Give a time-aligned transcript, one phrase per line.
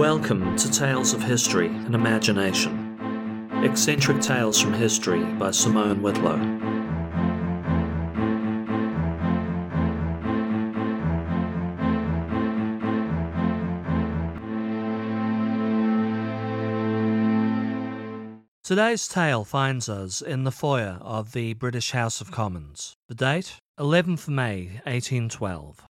[0.00, 2.98] Welcome to Tales of History and Imagination.
[3.62, 6.38] Eccentric Tales from History by Simone Whitlow.
[18.64, 22.94] Today's tale finds us in the foyer of the British House of Commons.
[23.08, 23.58] The date?
[23.78, 25.89] 11th May 1812.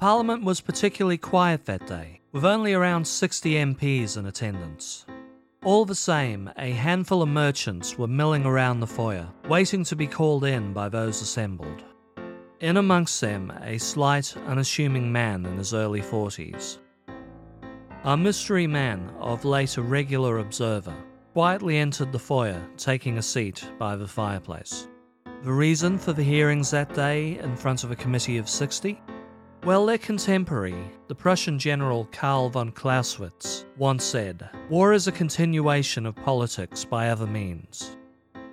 [0.00, 5.04] Parliament was particularly quiet that day, with only around 60 MPs in attendance.
[5.62, 10.06] All the same, a handful of merchants were milling around the foyer, waiting to be
[10.06, 11.84] called in by those assembled.
[12.60, 16.78] In amongst them, a slight, unassuming man in his early 40s.
[18.04, 20.96] Our mystery man, of late a regular observer,
[21.34, 24.88] quietly entered the foyer, taking a seat by the fireplace.
[25.42, 28.98] The reason for the hearings that day in front of a committee of 60?
[29.62, 36.06] Well, their contemporary, the Prussian general Karl von Clausewitz, once said, War is a continuation
[36.06, 37.98] of politics by other means.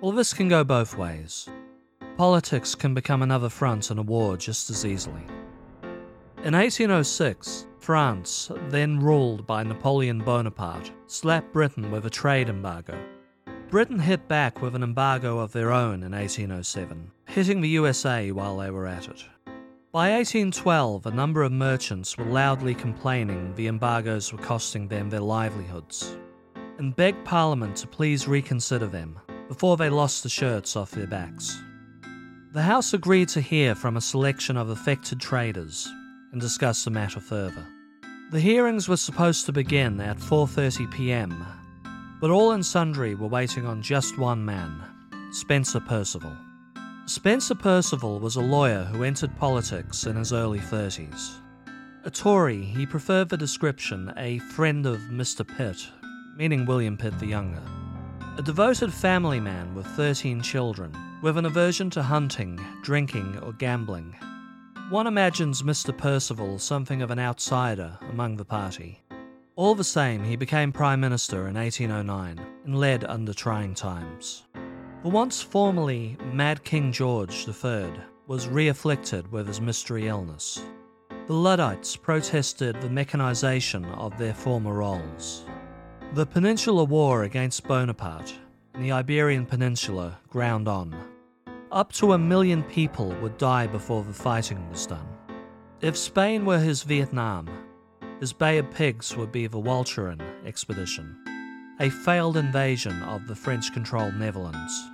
[0.02, 1.48] Well, this can go both ways.
[2.18, 5.22] Politics can become another front in a war just as easily.
[6.44, 13.02] In 1806, France, then ruled by Napoleon Bonaparte, slapped Britain with a trade embargo.
[13.70, 18.58] Britain hit back with an embargo of their own in 1807, hitting the USA while
[18.58, 19.24] they were at it.
[19.90, 25.20] By 1812, a number of merchants were loudly complaining the embargoes were costing them their
[25.20, 26.14] livelihoods,
[26.76, 31.58] and begged Parliament to please reconsider them before they lost the shirts off their backs.
[32.52, 35.90] The House agreed to hear from a selection of affected traders
[36.32, 37.66] and discuss the matter further.
[38.30, 41.46] The hearings were supposed to begin at 4:30 p.m.,
[42.20, 44.82] but all and sundry were waiting on just one man,
[45.32, 46.36] Spencer Perceval.
[47.08, 51.36] Spencer Perceval was a lawyer who entered politics in his early 30s.
[52.04, 55.42] A Tory, he preferred the description a friend of Mr.
[55.56, 55.88] Pitt,
[56.36, 57.62] meaning William Pitt the Younger.
[58.36, 64.14] A devoted family man with 13 children, with an aversion to hunting, drinking, or gambling.
[64.90, 65.96] One imagines Mr.
[65.96, 69.02] Perceval something of an outsider among the party.
[69.56, 74.44] All the same, he became Prime Minister in 1809 and led under trying times.
[75.04, 77.92] The once formerly Mad King George III
[78.26, 80.60] was re-afflicted with his mystery illness.
[81.28, 85.46] The Luddites protested the mechanization of their former roles.
[86.14, 88.34] The Peninsular War against Bonaparte
[88.74, 90.96] and the Iberian Peninsula ground on.
[91.70, 95.06] Up to a million people would die before the fighting was done.
[95.80, 97.48] If Spain were his Vietnam,
[98.18, 101.16] his Bay of Pigs would be the Walcheren expedition
[101.80, 104.90] a failed invasion of the French controlled Netherlands.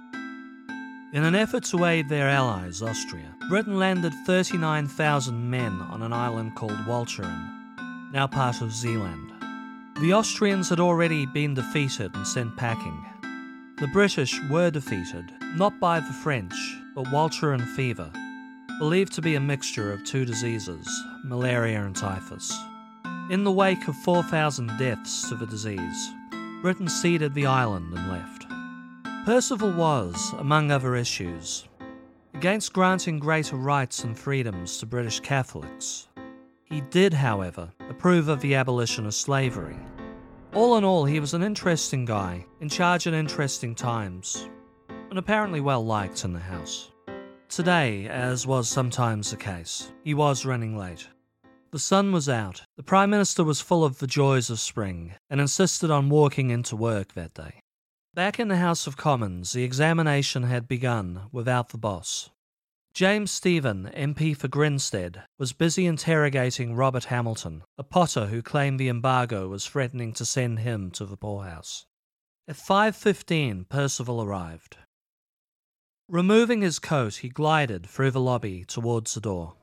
[1.15, 6.57] In an effort to aid their allies, Austria, Britain landed 39,000 men on an island
[6.57, 9.33] called Walcheren, now part of Zeeland.
[10.01, 13.03] The Austrians had already been defeated and sent packing.
[13.79, 15.25] The British were defeated,
[15.55, 16.55] not by the French,
[16.95, 18.11] but Walcheren fever,
[18.79, 20.87] believed to be a mixture of two diseases,
[21.25, 22.53] malaria and typhus.
[23.31, 26.13] In the wake of 4,000 deaths to the disease,
[26.65, 28.47] Britain ceded the island and left.
[29.27, 31.69] Perceval was, among other issues,
[32.33, 36.09] against granting greater rights and freedoms to British Catholics.
[36.65, 39.77] He did, however, approve of the abolition of slavery.
[40.55, 44.49] All in all, he was an interesting guy, in charge at interesting times,
[45.11, 46.91] and apparently well liked in the House.
[47.51, 51.07] Today, as was sometimes the case, he was running late.
[51.75, 52.63] The sun was out.
[52.77, 56.77] The Prime Minister was full of the joys of spring and insisted on walking into
[56.77, 57.59] work that day.
[58.15, 62.31] Back in the House of Commons, the examination had begun without the boss.
[62.95, 68.89] James Stephen, MP for Grinstead, was busy interrogating Robert Hamilton, a potter who claimed the
[68.89, 71.87] embargo was threatening to send him to the poorhouse.
[72.47, 74.77] At 5:15, Perceval arrived.
[76.09, 79.57] Removing his coat, he glided through the lobby towards the door.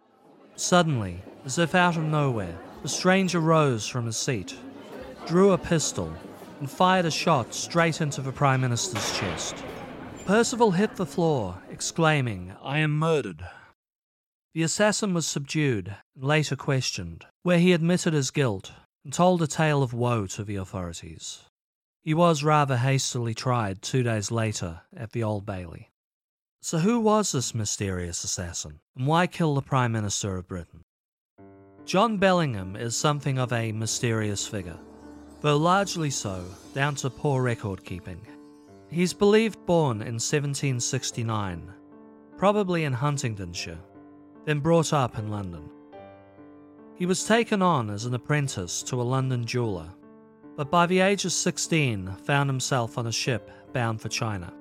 [0.55, 4.55] Suddenly, as if out of nowhere, the stranger rose from his seat,
[5.25, 6.13] drew a pistol,
[6.59, 9.63] and fired a shot straight into the Prime Minister's chest.
[10.25, 13.43] Perceval hit the floor, exclaiming, I am murdered.
[14.53, 18.71] The assassin was subdued and later questioned, where he admitted his guilt
[19.03, 21.43] and told a tale of woe to the authorities.
[22.03, 25.90] He was rather hastily tried two days later at the Old Bailey.
[26.63, 30.83] So, who was this mysterious assassin, and why kill the Prime Minister of Britain?
[31.85, 34.77] John Bellingham is something of a mysterious figure,
[35.39, 38.21] though largely so, down to poor record keeping.
[38.89, 41.73] He's believed born in 1769,
[42.37, 43.79] probably in Huntingdonshire,
[44.45, 45.67] then brought up in London.
[46.93, 49.89] He was taken on as an apprentice to a London jeweller,
[50.55, 54.53] but by the age of 16 found himself on a ship bound for China.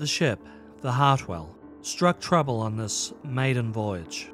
[0.00, 0.40] The ship,
[0.80, 4.32] the Hartwell, struck trouble on this maiden voyage.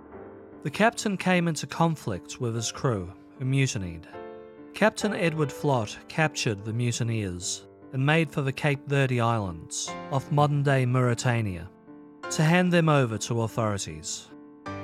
[0.63, 4.07] The captain came into conflict with his crew, who mutinied.
[4.75, 10.63] Captain Edward Flott captured the mutineers and made for the Cape Verde Islands, off modern
[10.63, 11.69] day Mauritania,
[12.31, 14.29] to hand them over to authorities.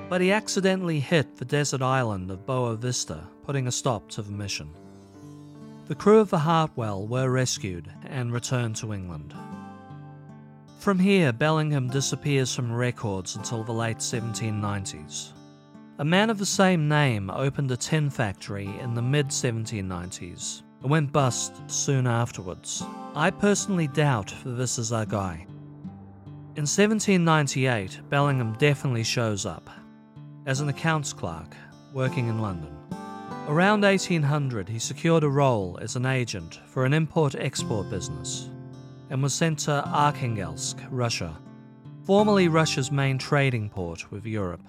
[0.09, 4.33] But he accidentally hit the desert island of Boa Vista, putting a stop to the
[4.33, 4.69] mission.
[5.87, 9.33] The crew of the Hartwell were rescued and returned to England.
[10.83, 15.31] From here, Bellingham disappears from records until the late 1790s.
[16.01, 20.91] A man of the same name opened a tin factory in the mid 1790s and
[20.91, 22.83] went bust soon afterwards.
[23.15, 25.47] I personally doubt this is our guy.
[26.57, 29.71] In 1798, Bellingham definitely shows up
[30.47, 31.55] as an accounts clerk
[31.93, 32.77] working in London.
[33.47, 38.49] Around 1800, he secured a role as an agent for an import export business
[39.13, 41.39] and was sent to Arkhangelsk, Russia,
[42.03, 44.63] formerly Russia's main trading port with Europe.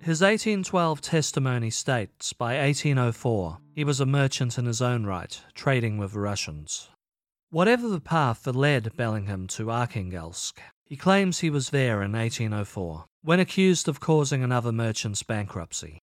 [0.00, 5.98] His 1812 testimony states by 1804 he was a merchant in his own right, trading
[5.98, 6.90] with Russians.
[7.50, 13.06] Whatever the path that led Bellingham to Arkhangelsk, he claims he was there in 1804
[13.22, 15.98] when accused of causing another merchant's bankruptcy.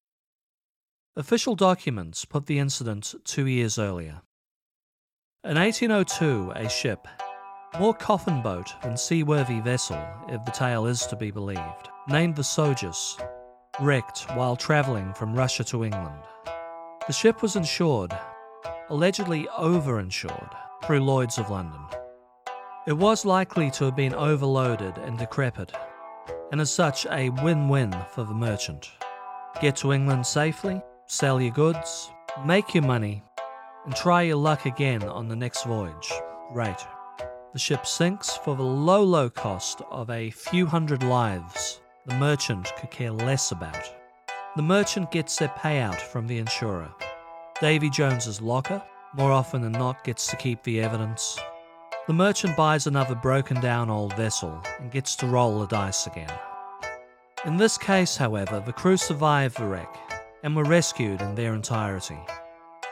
[1.16, 4.21] Official documents put the incident two years earlier.
[5.45, 7.07] In 1802, a ship,
[7.79, 12.43] more coffin boat than seaworthy vessel, if the tale is to be believed, named the
[12.43, 13.19] Sojus,
[13.79, 16.21] wrecked while travelling from Russia to England.
[17.07, 18.11] The ship was insured,
[18.89, 20.55] allegedly overinsured,
[20.85, 21.81] through Lloyd's of London.
[22.85, 25.71] It was likely to have been overloaded and decrepit,
[26.51, 28.91] and as such a win win for the merchant.
[29.61, 32.11] Get to England safely, sell your goods,
[32.45, 33.23] make your money,
[33.85, 36.11] and try your luck again on the next voyage.
[36.53, 36.77] Great.
[37.53, 42.71] The ship sinks for the low, low cost of a few hundred lives the merchant
[42.79, 43.94] could care less about.
[44.55, 46.91] The merchant gets their payout from the insurer.
[47.61, 48.81] Davy Jones's locker,
[49.13, 51.39] more often than not, gets to keep the evidence.
[52.07, 56.33] The merchant buys another broken down old vessel and gets to roll the dice again.
[57.45, 59.95] In this case, however, the crew survived the wreck
[60.41, 62.17] and were rescued in their entirety.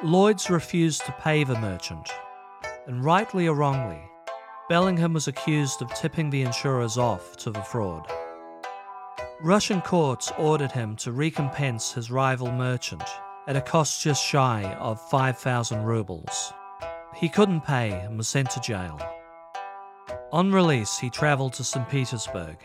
[0.03, 2.11] Lloyds refused to pay the merchant,
[2.85, 4.01] and rightly or wrongly,
[4.71, 8.09] Bellingham was accused of tipping the insurers off to the fraud.
[9.41, 13.03] Russian courts ordered him to recompense his rival merchant
[13.47, 16.53] at a cost just shy of 5,000 rubles.
[17.13, 18.97] He couldn't pay and was sent to jail.
[20.31, 21.89] On release, he travelled to St.
[21.89, 22.55] Petersburg,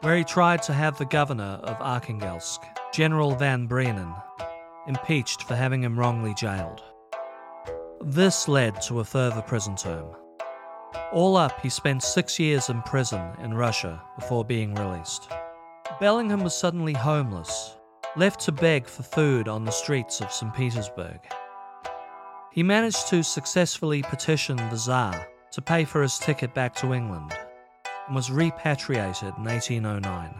[0.00, 4.12] where he tried to have the governor of Arkhangelsk, General Van Brienen,
[4.88, 6.82] impeached for having him wrongly jailed.
[8.00, 10.16] This led to a further prison term.
[11.12, 15.30] All up, he spent six years in prison in Russia before being released.
[16.00, 17.76] Bellingham was suddenly homeless,
[18.16, 20.54] left to beg for food on the streets of St.
[20.54, 21.18] Petersburg.
[22.52, 27.32] He managed to successfully petition the Tsar to pay for his ticket back to England
[28.06, 30.34] and was repatriated in 1809.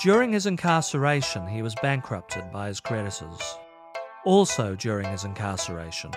[0.00, 3.58] During his incarceration, he was bankrupted by his creditors.
[4.24, 6.10] Also, during his incarceration,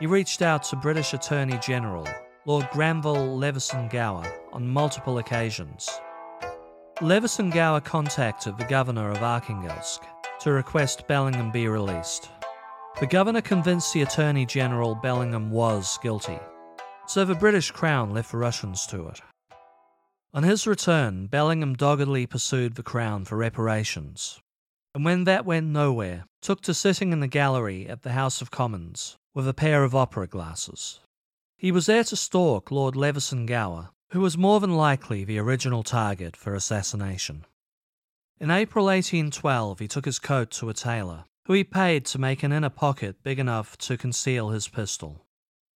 [0.00, 2.08] he reached out to British Attorney General
[2.46, 5.88] Lord Granville Leveson Gower on multiple occasions
[7.00, 10.00] Leveson Gower contacted the governor of Arkhangelsk
[10.40, 12.28] to request Bellingham be released.
[13.00, 16.38] The governor convinced the Attorney General Bellingham was guilty,
[17.06, 19.22] so the British Crown left the Russians to it.
[20.34, 24.38] On his return, Bellingham doggedly pursued the Crown for reparations,
[24.94, 28.50] and when that went nowhere, took to sitting in the gallery at the House of
[28.50, 31.00] Commons with a pair of opera glasses.
[31.64, 35.82] He was there to stalk Lord Leveson Gower who was more than likely the original
[35.82, 37.46] target for assassination.
[38.38, 42.42] In April 1812, he took his coat to a tailor, who he paid to make
[42.42, 45.24] an inner pocket big enough to conceal his pistol.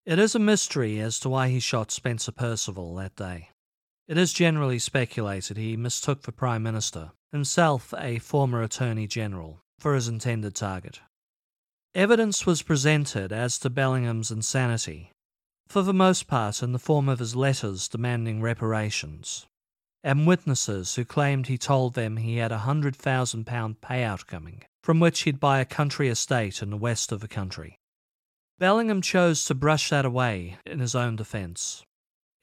[0.05, 3.51] It is a mystery as to why he shot Spencer Perceval that day.
[4.09, 9.95] It is generally speculated he mistook the Prime Minister, himself a former Attorney General, for
[9.95, 10.99] his intended target.
[11.95, 15.11] Evidence was presented as to Bellingham's insanity,
[15.67, 19.45] for the most part in the form of his letters demanding reparations,
[20.03, 24.63] and witnesses who claimed he told them he had a hundred thousand pound payout coming,
[24.81, 27.79] from which he'd buy a country estate in the west of the country.
[28.59, 31.83] Bellingham chose to brush that away in his own defence,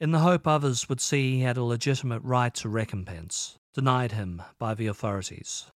[0.00, 4.42] in the hope others would see he had a legitimate right to recompense, denied him
[4.58, 5.66] by the authorities.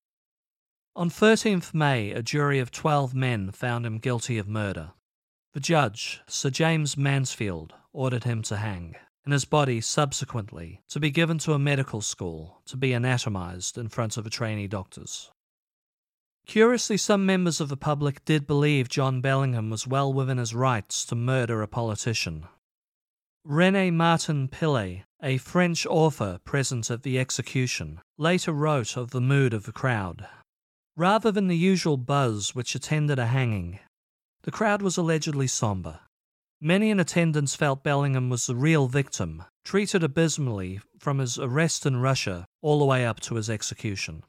[0.94, 4.90] On 13th May, a jury of 12 men found him guilty of murder,
[5.58, 11.10] The judge, Sir James Mansfield, ordered him to hang, and his body subsequently to be
[11.10, 15.32] given to a medical school to be anatomized in front of a trainee doctors.
[16.46, 21.04] Curiously, some members of the public did believe John Bellingham was well within his rights
[21.06, 22.46] to murder a politician.
[23.44, 29.52] René Martin Pillet, a French author present at the execution, later wrote of the mood
[29.52, 30.24] of the crowd.
[30.94, 33.80] Rather than the usual buzz which attended a hanging,
[34.42, 36.00] the crowd was allegedly somber.
[36.60, 41.98] Many in attendance felt Bellingham was the real victim, treated abysmally from his arrest in
[41.98, 44.24] Russia all the way up to his execution.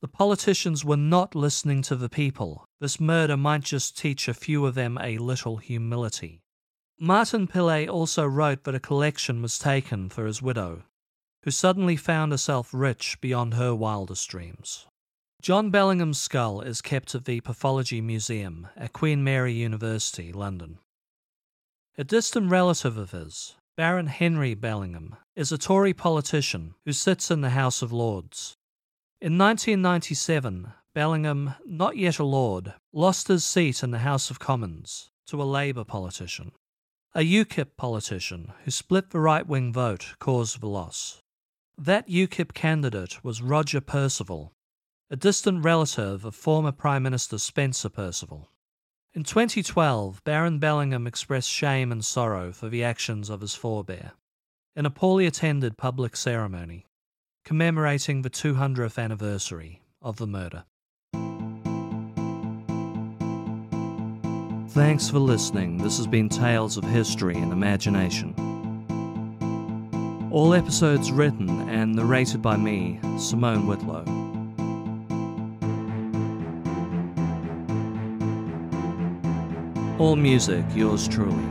[0.00, 2.64] The politicians were not listening to the people.
[2.80, 6.40] This murder might just teach a few of them a little humility.
[7.00, 10.84] Martin Pillet also wrote that a collection was taken for his widow,
[11.42, 14.86] who suddenly found herself rich beyond her wildest dreams.
[15.40, 20.78] John Bellingham's skull is kept at the Pathology Museum at Queen Mary University, London.
[21.96, 27.40] A distant relative of his, Baron Henry Bellingham, is a Tory politician who sits in
[27.40, 28.56] the House of Lords.
[29.20, 35.10] In 1997, Bellingham, not yet a Lord, lost his seat in the House of Commons
[35.28, 36.50] to a Labour politician.
[37.14, 41.22] A UKIP politician who split the right wing vote caused the loss.
[41.76, 44.52] That UKIP candidate was Roger Percival,
[45.10, 48.48] a distant relative of former Prime Minister Spencer Perceval.
[49.14, 54.12] In 2012, Baron Bellingham expressed shame and sorrow for the actions of his forebear
[54.76, 56.84] in a poorly attended public ceremony
[57.44, 60.64] commemorating the 200th anniversary of the murder.
[64.72, 65.78] Thanks for listening.
[65.78, 68.34] This has been Tales of History and Imagination.
[70.30, 74.27] All episodes written and narrated by me, Simone Whitlow.
[79.98, 81.48] All music, yours truly.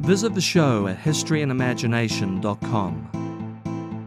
[0.00, 3.12] Visit the show at historyandimagination.com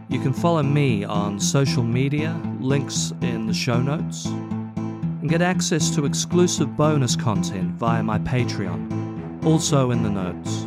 [0.08, 5.90] you can follow me on social media, links in the show notes, and get access
[5.96, 10.66] to exclusive bonus content via my Patreon, also in the notes.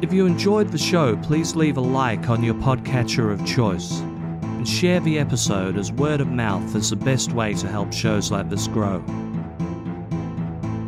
[0.00, 4.66] If you enjoyed the show, please leave a like on your podcatcher of choice and
[4.66, 8.48] share the episode as word of mouth is the best way to help shows like
[8.48, 9.02] this grow.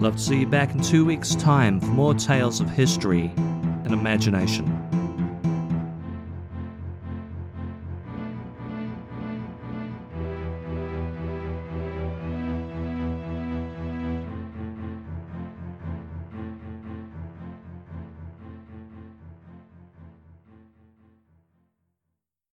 [0.05, 3.91] Love to see you back in two weeks' time for more tales of history and
[3.95, 4.74] imagination.